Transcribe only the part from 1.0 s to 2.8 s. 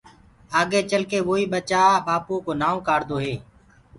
ڪي ووئيٚ ٻچآ ٻآپوو ڪو نآئو